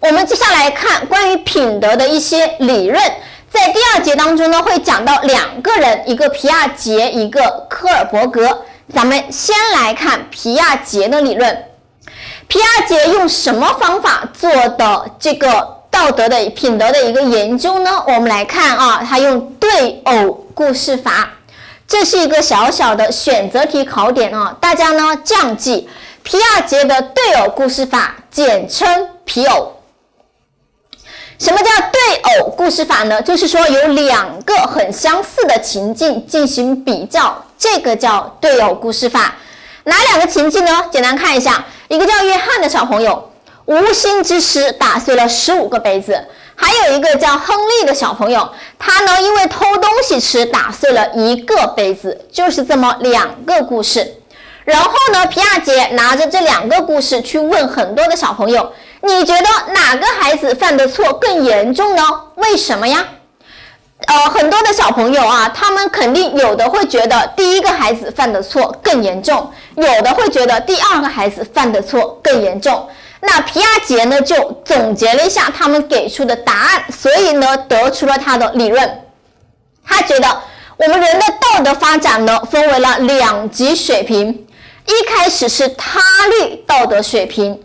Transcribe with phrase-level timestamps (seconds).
[0.00, 3.02] 我们接下来看关于品德的一些理论，
[3.50, 8.64] 在第二节当中呢，会讲到两个人，一个皮亚杰，一个科尔伯格。
[8.94, 11.64] 咱们先来看皮亚杰的理论。
[12.46, 18.04] 皮亚杰用什么方法做的这个道德的品德的一个研究呢？
[18.06, 21.30] 我们来看啊，他用对偶故事法，
[21.88, 25.88] 这是一个小小的选择题考点啊，大家呢这样记：
[26.22, 29.75] 皮亚杰的对偶故事法，简称皮偶。
[32.66, 33.22] 故事法呢？
[33.22, 39.36] 就是说有两个很相似的情境进行比较，这个叫对偶故事法。
[39.84, 40.86] 哪两个情境呢？
[40.90, 43.30] 简单看一下，一个叫约翰的小朋友，
[43.66, 46.14] 无心之失打碎了十五个杯子；
[46.56, 52.26] 还有一个叫亨利的小朋友，他呢因为偷东西吃打碎了一个杯子。
[52.32, 54.14] 就是这么两个故事。
[54.64, 58.72] 然后呢，皮亚杰拿着这两个故事去问很多的小朋友。
[59.02, 62.02] 你觉得哪个孩子犯的错更严重呢？
[62.36, 63.06] 为什么呀？
[64.06, 72.88] 呃，很多的小朋友啊，他们肯定有的会觉得第一个孩子犯的错更严重，有的会觉得第二个孩子犯的错更严重。
[73.20, 79.02] 那皮亚杰呢，就总结了一下他们给出的答案，所以呢，得出了他的理论。
[79.84, 80.42] 他觉得
[80.76, 84.46] 我们人的道德发展呢，分为了两级水平，
[84.86, 87.62] 一开始是他律道德水平。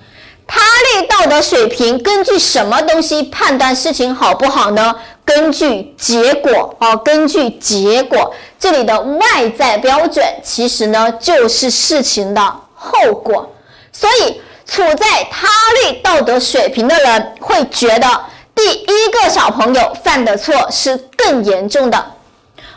[0.54, 0.60] 他
[1.00, 4.94] 律道德水平根据什么东西判断事情好不好呢？
[5.24, 8.34] 根据结果啊，根据结果。
[8.60, 13.50] 这里的外在标准其实呢就是事情的后果。
[13.94, 15.48] 所以处在他
[15.86, 18.08] 律道德水平的人会觉得
[18.54, 22.12] 第一个小朋友犯的错是更严重的。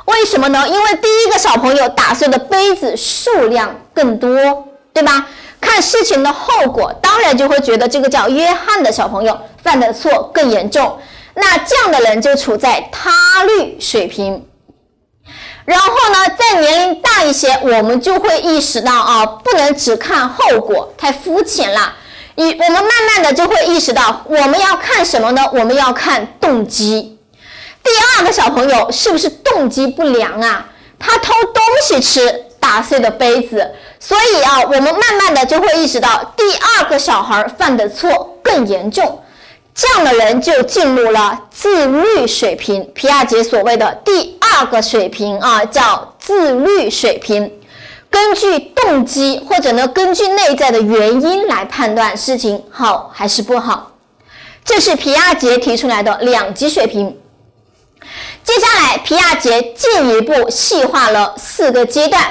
[0.04, 0.64] 为什么呢？
[0.68, 5.26] 因为第一个小朋友打碎的杯子数量更多，对吧？
[5.64, 10.98] 看事情的后果，当然就会觉得这个叫约翰的小朋友犯的错更严重。
[11.34, 14.46] 那这样的人就处在他律水平。
[15.64, 21.94] 然后呢，在年龄大一些，我们就会意识到啊，不能只看后果，太肤浅了。
[22.36, 25.42] 以，我们慢慢的就会意识到，我们要看什么呢？
[25.54, 27.18] 我们要看动机。
[27.82, 30.66] 第二个小朋友是不是动机不良啊？
[30.98, 33.72] 他偷东西吃，打碎的杯子。
[34.06, 39.22] 所以啊，我们慢慢的就会意识到，第二个小孩犯的错更严重，
[39.74, 42.86] 这样的人就进入了自律水平。
[42.94, 47.50] 皮亚杰所谓的第二个水平啊，叫自律水平，
[48.10, 53.92] 根据动机或者呢，根据内在的原因来判断事情好还是不好。
[54.66, 57.18] 这是皮亚杰提出来的两级水平。
[58.42, 62.22] 接下来，皮亚杰进一步细化了四个阶段。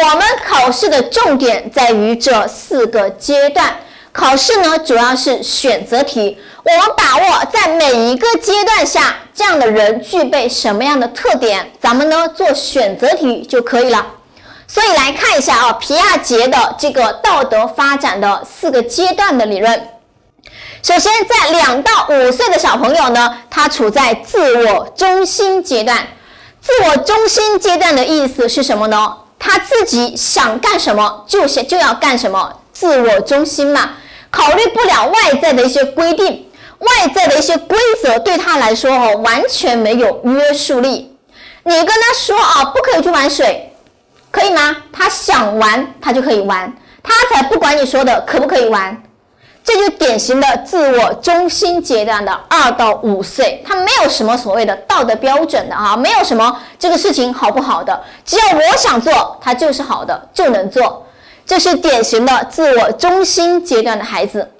[0.00, 3.76] 我们考试的重点在于这四个阶段。
[4.12, 6.38] 考试呢，主要是选择题。
[6.62, 14.06] 我们把握在每一个阶段下，这样的人具备什么样的特点，咱们呢做选择题就可以了。
[14.66, 19.88] 所以来看一下啊，皮亚杰的这个道德发展的四个阶段的理论。
[20.82, 26.06] 首先，在两到五岁的小朋友呢，他处在自我中心阶段。
[26.60, 29.16] 自我中心阶段的意思是什么呢？
[29.44, 33.94] 他自己想干什么就想就要干什么，自我中心嘛，
[34.30, 36.48] 考虑不了外在的一些规定，
[36.78, 41.18] 外在的一些规则对他来说哦完全没有约束力。
[41.64, 43.74] 你跟他说啊不可以去玩水，
[44.30, 44.76] 可以吗？
[44.92, 46.72] 他想玩他就可以玩，
[47.02, 49.02] 他才不管你说的可不可以玩。
[49.64, 61.06] 这就典型的自我中心阶段的二到五岁，他没有什么所谓的道德标准的啊，没有什么这个事情好不好的，只要我想做，他就是好的，就能做。
[61.46, 64.50] 这是典型的自我中心阶段的孩子。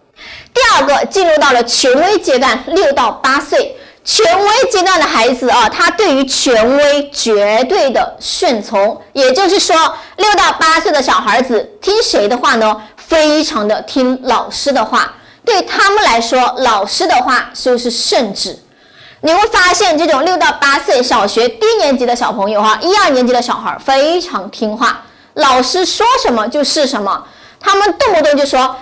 [0.54, 9.74] 第二个进入到了权威阶段，六到八岁，权威阶段的孩子啊，他对于权威绝对的顺从，也就是说，
[10.16, 12.82] 六到八岁的小孩子听谁的话呢？
[13.06, 15.14] 非常的听老师的话，
[15.44, 18.58] 对他们来说，老师的话就是圣旨。
[19.20, 25.02] 你会发现，这种六到八岁小学低年级的小朋友哈，一二年级的小孩非常听话，
[25.34, 27.24] 老师说什么就是什么。
[27.60, 28.76] 他们动不动就说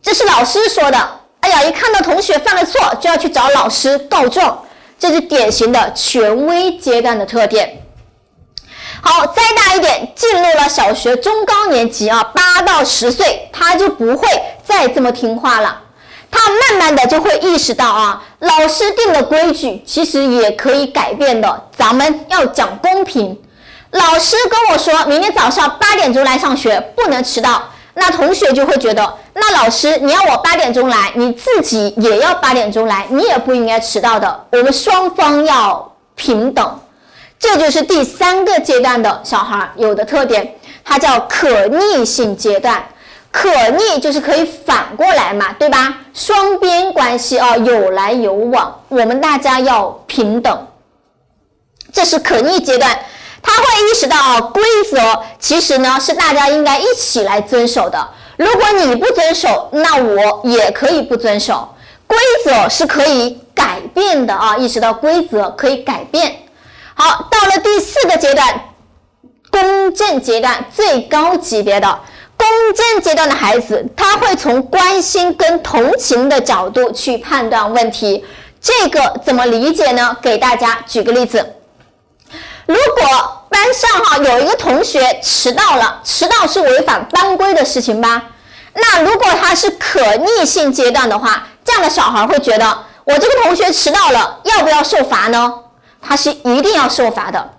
[0.00, 4.64] 这是老师说的，哎呀，一看到同学犯了错，就要去找老师告状，
[4.98, 7.79] 这是典型的权威阶段的特点。
[9.02, 14.28] 好，再大一点，进入了小学中高年级啊，八到十岁，他就不会
[14.64, 15.80] 再这么听话了。
[16.30, 21.68] 他慢慢的就会意识到啊，老师定的规矩其实也可以改变的。
[21.76, 23.36] 咱们要讲公平。
[23.90, 27.60] 老师跟我说明天早上八点钟来上学，不能迟到。
[27.94, 34.46] 那同学就会觉得，那老师你要我八点钟来，你自己也要八点钟来，你也不应该迟到的。
[34.52, 36.80] 我们双方要平等，
[37.40, 40.54] 这就是第三个阶段的小孩有的特点，
[40.84, 42.84] 它叫可逆性阶段。
[43.32, 45.98] 可逆就是可以反过来嘛，对吧？
[46.12, 50.66] 双边关系啊，有来有往，我们大家要平等。
[51.92, 52.90] 这是可逆阶段，
[53.40, 54.60] 他会意识到规
[54.90, 58.08] 则其实呢是大家应该一起来遵守的。
[58.36, 61.68] 如果你不遵守，那我也可以不遵守。
[62.08, 66.39] 规则是可以改变的啊，意识到规则可以改变。
[67.02, 68.46] 好，到了第四个阶段，
[69.50, 71.98] 公正阶段最高级别的。
[72.36, 78.22] 公正阶段的孩子，他会从关心跟同情的角度去判断问题。
[78.60, 80.14] 这个怎么理解呢？
[80.20, 81.54] 给大家举个例子：
[82.66, 88.24] 如果班上哈有一个同学迟到了，迟到是违反班规的事情吧？
[88.74, 95.54] 那如果他是可逆性阶段的话，这样的小孩会觉得，我这个同学迟到了，要不要受罚呢？
[96.00, 97.50] 他是一定要受罚的。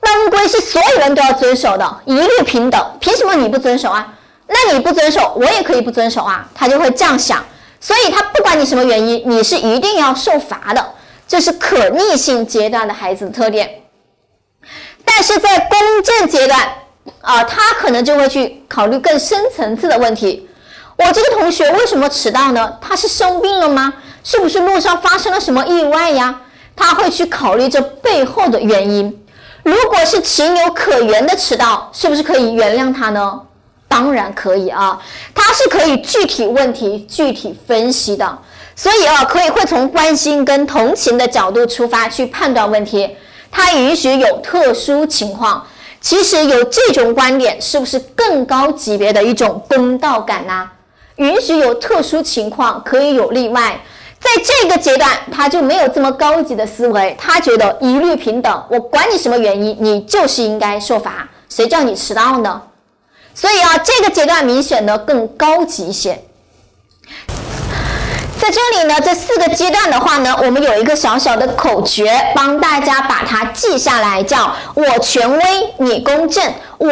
[0.00, 2.80] 班规是所有人都要遵守的，一律平等。
[3.00, 4.14] 凭什么你不遵守啊？
[4.46, 7.44] 那你不遵守，我也可以不遵守啊，他就会这样想，
[7.80, 10.94] 所以他不管你什么原因，你是一定要受罚的，
[11.26, 13.82] 这是可逆性阶段的孩子的特点。
[15.04, 16.60] 但是在公正阶段
[17.20, 20.48] 啊，他可能就会去考虑更深层次的问题，
[20.96, 22.78] 我这个同学为什么迟到呢？
[22.80, 23.92] 他是生病了吗？
[24.22, 26.42] 是不是路上发生了什么意外呀？
[26.78, 29.24] 他会去考虑这背后的原因。
[29.62, 33.40] 如果是情有可原的迟到，是不是可以原谅他呢？
[33.88, 34.98] 当然可以啊，
[35.34, 38.38] 他是可以具体问题具体分析的，
[38.76, 43.16] 所以啊，可以会从关心跟同情的角度出发去判断问题。
[43.50, 45.66] 他允许有特殊情况，
[46.00, 50.70] 其实有这种观点是不是更高级别的一种公道感呢？
[51.16, 53.80] 允许有特殊情况，可以有例外，
[54.20, 62.60] 在这个阶段他就没有这么高级的思维，他觉得一律平等，我管你什么原因，你就是应该受罚，谁叫你迟到呢？
[63.34, 66.20] 所以啊，这个阶段明显的更高级一些。
[68.48, 76.42] 在这里呢，这四个阶段的话呢，我们有一个小小的口诀，帮大家把它记下来，叫我权威，你公正。
[76.78, 76.90] 我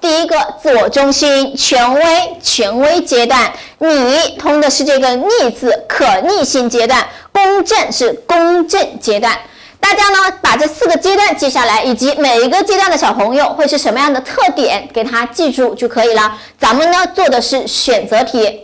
[0.00, 3.52] 第一个自我中心，权威，权威阶段。
[3.78, 7.06] 你通的是这个逆字，可逆性阶段。
[7.30, 9.38] 公正是公正阶段。
[9.78, 16.36] 大家呢，把这四个阶段记下来，以及每一个阶段的小朋友会是什么样的特点，给他记住就可以了。
[16.58, 18.62] 咱们呢做的是选择题。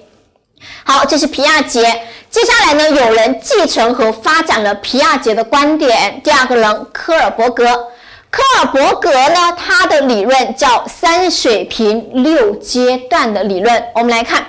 [0.83, 2.09] 好，这是皮亚杰。
[2.35, 6.21] 接下来呢，有人继承和发展了皮亚杰的观点。
[6.25, 7.65] 第二个人，科尔伯格。
[8.29, 13.81] 科尔伯格呢，他的理论叫三水平六阶段的理论。
[13.95, 14.45] 我们来看，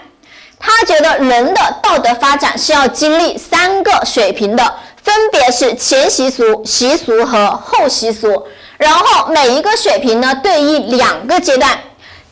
[0.57, 4.63] 他觉得人的道德发展是要经历三个水平的。
[5.03, 8.47] 分别是前习俗、习俗和后习俗，
[8.79, 11.69] 然后每一个水平呢对应两个阶段。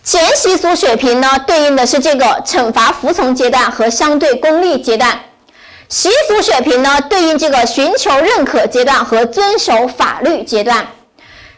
[0.03, 5.19] 前习俗水平呢对应的是这个惩罚服从阶段和相对功利阶段，
[5.93, 10.87] 习俗水平呢对应这个寻求认可阶段和遵守法律阶段，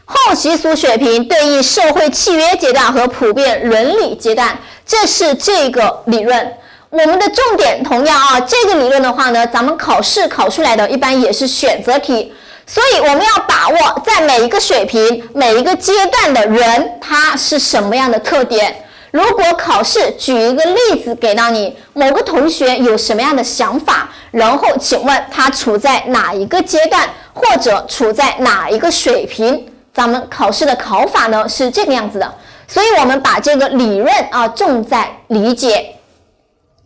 [0.04, 4.60] 后习俗水平对应社会契约阶段和普遍伦理阶段。
[4.86, 6.54] 这是这个理论。
[6.90, 12.34] 我们的重点同样啊，这个理论的话呢，咱们考试考出来的一般也是选择题，
[12.68, 18.85] 所以我们要把握在每一个水平、每一个阶段的人他是什么样的特点。
[19.16, 27.02] 如果考试举一个例子给到你，某个同学有什么样的想法，然后请问他处在哪一个阶段，
[27.34, 29.72] 或者处在哪一个水平？
[29.94, 32.36] 咱们考试的考法呢是这个样子的，
[32.68, 35.96] 所以我们把这个理论啊重在理解。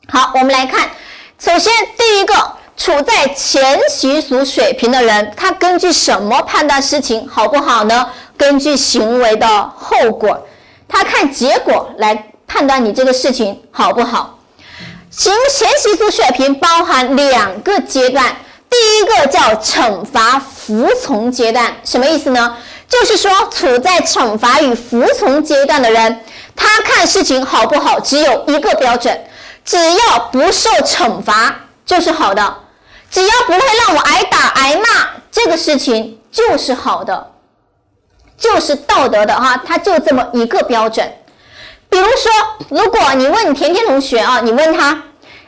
[0.08, 0.88] 好，我们来看，
[1.40, 2.36] 首先第一个
[2.78, 8.08] 处在前习俗水平的人，他根据什么判断事情好不好呢？
[8.38, 10.46] 根据行为的后果，
[10.90, 14.40] 他看结果来判断你这个事情好不好。
[15.10, 18.36] 行前习俗水平包含两个阶段，
[18.70, 22.58] 第一个叫惩罚服从阶段，什么意思呢？
[22.88, 26.22] 就是说处在惩罚与服从阶段的人，
[26.56, 29.26] 他看事情好不好只有一个标准。
[29.64, 31.56] 只要不受惩罚
[31.86, 32.56] 就是好的，
[33.12, 37.32] 只要不会让我挨打挨骂，这个事情就是好的，
[38.40, 41.12] 就是道德的哈，它就这么一个标准。
[41.90, 42.32] 比如说，
[42.70, 45.04] 如果你问甜甜同学啊，你问他，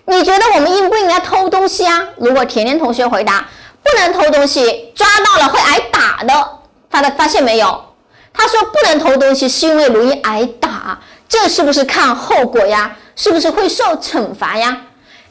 [0.05, 2.03] 你觉得我们应不应该偷东西啊？
[2.17, 3.47] 如果甜甜同学回答
[3.83, 6.49] 不能偷东西，抓到了会挨打的，
[6.89, 7.85] 发的发现没有？
[8.33, 10.99] 他说不能偷东西是因为容易挨打。
[11.29, 12.97] 这是不是看后果呀？
[13.15, 14.77] 是不是会受惩罚呀？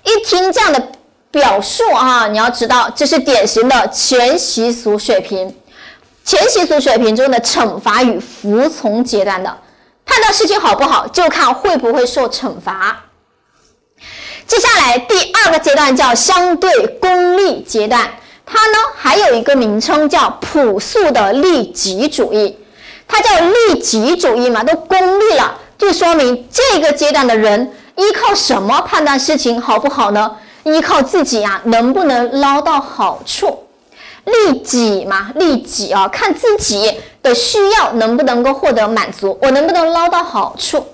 [0.04, 0.92] 一听这样的
[1.30, 5.54] 表述啊，你要知道这是典型的全习俗水平，
[6.30, 9.52] 前习俗水平中的惩罚与服从阶段的，
[10.06, 13.00] 判断事情好不好就看会不会受惩罚。
[14.46, 18.08] 接下来第二个阶段叫相对功利阶段，
[18.46, 22.56] 它呢还有一个名称叫朴素的利己主义。
[23.08, 30.36] 它叫利己主义嘛，都功利了，就说明这个阶段的人依靠什么判断事情好不好呢？
[30.62, 33.66] 依靠自己啊，能不能捞到好处？
[34.24, 40.86] 利己嘛，利己啊，看自己的需要能不能够获得满足，我能不能捞到好处？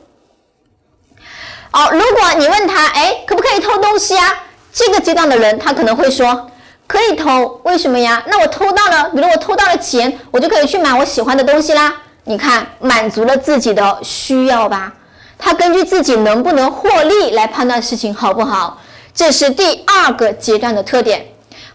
[1.70, 4.44] 好，如果你问他，哎，可不可以偷东西啊？
[4.72, 6.50] 这个阶段的人，他可能会说，
[6.86, 8.22] 可以偷，为什么呀？
[8.28, 11.94] 那我偷到了，比如我偷到了钱，我就可以去买我喜欢的东西啦。
[12.24, 14.94] 你看，满足了自己的需要吧？
[15.38, 18.80] 他根据自己能不能获利来判断事情好不好，
[19.14, 21.26] 这是第二个阶段的特点。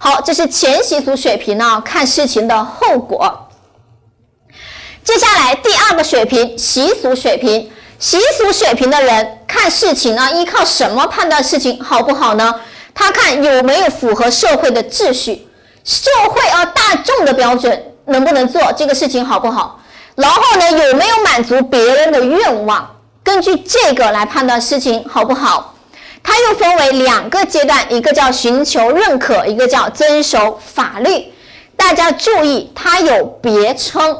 [0.03, 3.49] 好，这是前习俗水平呢，看事情的后果。
[5.03, 7.71] 接下来第二个水平，习俗水平。
[7.99, 12.55] 习俗水平的人看事情呢，依靠什么判断事情好不好呢？
[12.95, 15.47] 他看有没有符合社会的秩序，
[15.83, 19.79] 社会啊大众的标准能不能做这个事情好不好？
[20.15, 22.95] 然后呢，有没有满足别人的愿望？
[23.23, 25.70] 根据这个来判断事情好不好。
[26.23, 31.33] 它又分为两个阶段，一个叫寻求认可，一个叫遵守法律。
[31.75, 34.17] 大家注意，它有别称。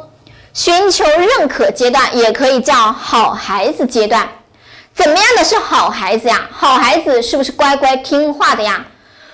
[0.53, 4.27] 寻求认可阶段也可以叫好孩子阶段，
[4.93, 6.49] 怎么样的是好孩子呀？
[6.51, 8.85] 好孩子是不是乖乖听话的呀？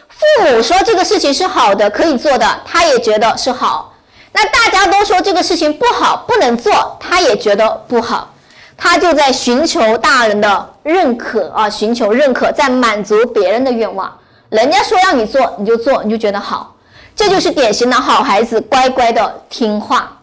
[0.09, 3.95] 父母说这个事情是好的，可以做的，他也觉得是好。
[4.31, 8.31] 那大家都说这个事情不好，不能做，他也觉得不好。
[8.77, 14.17] 他就在寻求大人的认可啊，寻求认可，在满足别人的愿望。
[14.49, 16.73] 人家说让你做，你就做，你就觉得好，
[17.13, 20.13] 这就是典型的好孩子，乖乖的听话。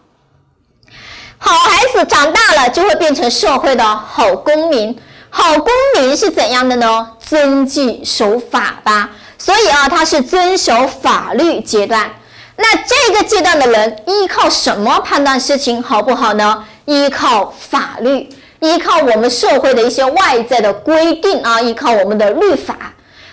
[1.37, 4.97] 好孩子长大了就会变成社会的好公民。
[5.29, 5.67] 好公
[5.97, 7.11] 民是怎样的呢？
[7.19, 9.11] 遵纪守法吧。
[9.37, 12.09] 所以啊，他是遵守法律阶段。
[12.55, 16.63] 那这个阶段的人依靠什么判断事情好不好呢？
[16.85, 18.29] 依靠法律，
[18.65, 22.75] 依靠我们社会的一些外在的规定啊，依靠我们的律法。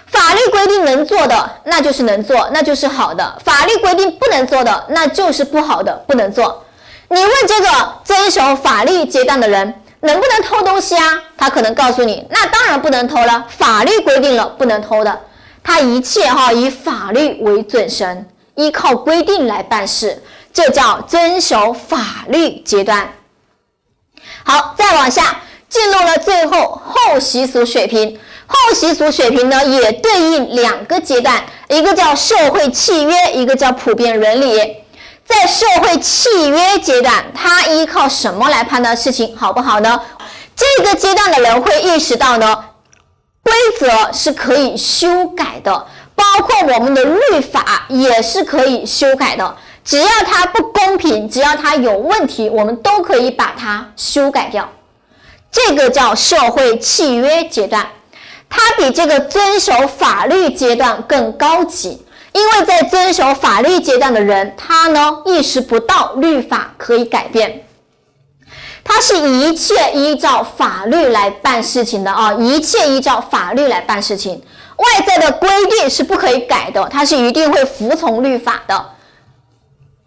[0.06, 6.64] 法律规定能做的，那就是能做，那就是好的；法律规定不能做的，那就是不好的，不能做。
[7.08, 7.68] 你问这个
[8.04, 11.22] 遵守法律阶段的人能不能偷东西啊？
[11.38, 15.18] 他可能告诉你，那当然不能偷了，法律规定了不能偷的。
[15.64, 20.22] 他一切哈以法律为准绳，依靠规定来办事，
[20.52, 23.08] 这叫遵守法律阶段。
[24.44, 34.76] 好，再往下进入了最后后习俗水平，后习俗水平呢也对应两个阶段，一个叫社会契约，一个叫普遍伦理。
[35.24, 40.00] 在社会契约阶段，他依靠什么来判断事情好不好呢？
[40.54, 42.64] 这个阶段的人会意识到呢，
[43.42, 49.56] 规则是可以修改的，包括我们的律法也是可以修改的。
[49.84, 54.68] 只要它不公平，只要它有问题，我们都可以把它修改掉。
[55.50, 57.86] 这个叫社会契约阶段，
[58.48, 62.04] 它比这个遵守法律阶段更高级。
[62.32, 67.66] 因为在遵守法律阶段的人，他呢意识不到律法可以改变，
[68.82, 74.42] 他是一切依照法律来办事情的啊，一切依照法律来办事情，
[74.76, 78.82] 外在的规定是不可以改的，他是一定会服从律法的。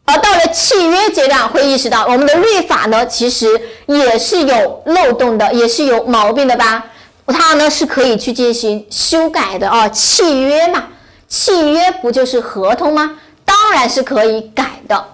[0.05, 6.85] 而到了契约阶段，会意识到我们的律法呢，其实也是有漏洞的，也是有毛病的吧？
[7.27, 10.85] 它呢是可以去进行修改的啊，契约嘛。
[11.27, 13.17] 契约不就是合同吗？
[13.43, 15.05] 当然是可以改的。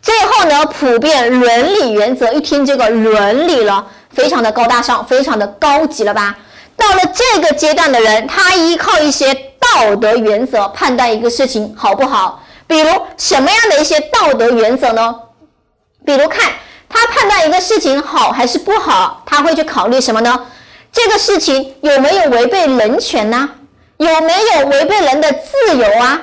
[0.00, 6.34] 最后呢，普遍伦理原则，一听这个伦理了，非常的高大上，非常的高级了吧？
[6.76, 12.42] 到了这个阶段的人，他依靠一些道德原则判断一个事情好不好。
[12.66, 15.14] 比如什么样的一些道德原则呢？
[16.04, 16.52] 比如看
[16.88, 20.46] 他判断一个事情好还是不好，他会去考虑什么呢？
[20.92, 23.50] 这个事情有没有违背人权呢？
[23.96, 26.20] 有没有违背人的自由啊？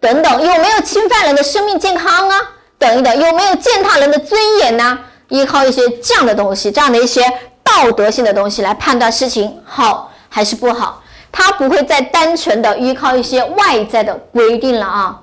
[0.00, 2.36] 等等，有没有侵犯人的生命健康啊？
[2.78, 4.98] 等一等，有没有践踏人的尊严呢？
[5.28, 7.22] 依靠一些这样的东西，这样的一些
[7.62, 15.20] 道德性的东西来判断事情好还是不好，他不会再单纯的依靠一些外在的规定了啊。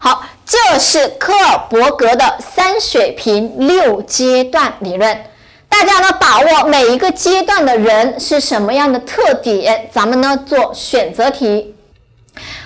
[0.00, 5.24] 好，这是科尔伯格的三水平六阶段理论。
[5.68, 11.74] 大家呢把握每一个阶段的人是什么样的特点，咱们呢做选择题。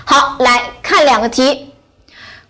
[0.05, 1.73] 好，来看两个题。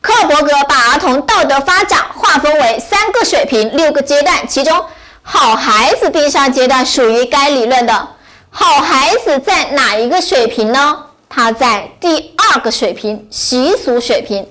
[0.01, 4.85] 克尔伯格把儿童道德发展划分为三个水平、六个阶段，其中
[5.21, 8.09] 好孩子第三阶段属于该理论的。
[8.49, 11.05] 好孩子在哪一个水平呢？
[11.29, 14.45] 他在第二个水平，习俗水平。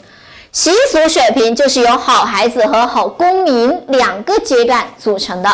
[0.53, 5.49] 习俗水平就是由好孩子和好公民两个阶段组成的。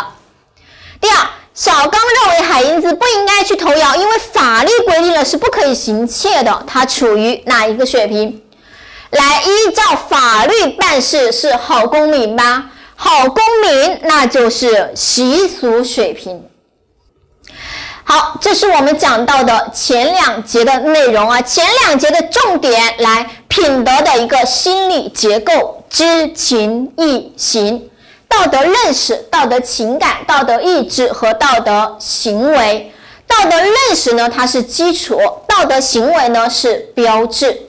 [1.01, 1.17] 第二，
[1.55, 6.65] 小刚认为海英子不应该去投药，因为法律规定了是不可以行窃的。
[6.67, 8.43] 他处于哪一个水平？
[9.11, 12.73] 来依照法律办事是好公民吗？
[12.97, 16.43] 好公民那就是习俗水平。
[18.11, 21.43] 好，这是我们讲到的前两节的内容啊。
[21.43, 27.91] 前两节的重点来品德的一个心理结构：知情意行、
[28.27, 32.91] 道德认识、道德情感、道德意志和道德行为。
[33.27, 37.68] 道德认识呢，它是基础；道德行为呢，是标志。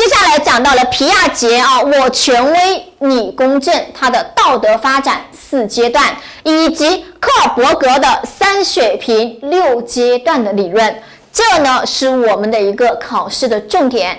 [0.00, 14.18] 接下来讲到了皮亚杰啊，我权威，你公正，他的道德发展四阶段，以及克尔伯格的三水平六阶段的理论，这呢是我们的一个考试的重点。